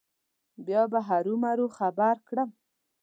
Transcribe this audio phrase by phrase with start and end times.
[0.65, 2.49] بیا به هرو مرو خبر کړم.